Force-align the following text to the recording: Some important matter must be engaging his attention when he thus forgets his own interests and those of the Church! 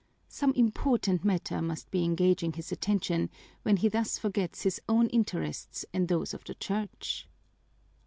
Some 0.29 0.51
important 0.53 1.23
matter 1.23 1.61
must 1.61 1.91
be 1.91 2.03
engaging 2.03 2.53
his 2.53 2.71
attention 2.71 3.29
when 3.61 3.77
he 3.77 3.87
thus 3.87 4.17
forgets 4.17 4.63
his 4.63 4.81
own 4.89 5.05
interests 5.11 5.85
and 5.93 6.07
those 6.07 6.33
of 6.33 6.43
the 6.43 6.55
Church! 6.55 7.27